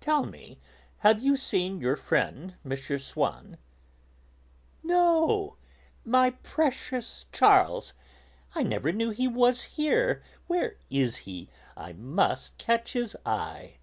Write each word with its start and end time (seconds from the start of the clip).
"Tell 0.00 0.26
me, 0.26 0.58
have 1.06 1.22
you 1.22 1.36
seen 1.36 1.80
your 1.80 1.94
friend 1.94 2.56
M. 2.68 2.76
Swann?" 2.98 3.58
"No! 4.82 5.56
my 6.04 6.30
precious 6.30 7.26
Charles! 7.30 7.92
I 8.56 8.64
never 8.64 8.90
knew 8.90 9.10
he 9.10 9.28
was 9.28 9.62
here. 9.62 10.20
Where 10.48 10.78
is 10.90 11.18
he? 11.18 11.48
I 11.76 11.92
must 11.92 12.58
catch 12.58 12.94
his 12.94 13.16
eye." 13.24 13.76